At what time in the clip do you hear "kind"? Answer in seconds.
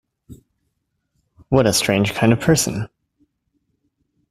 2.15-2.33